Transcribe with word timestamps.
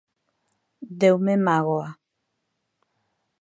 Deume 0.99 1.35
mágoa. 1.45 1.87